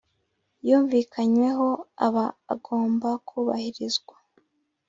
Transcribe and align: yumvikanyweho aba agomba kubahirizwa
yumvikanyweho 0.67 1.67
aba 2.05 2.25
agomba 2.53 3.09
kubahirizwa 3.27 4.15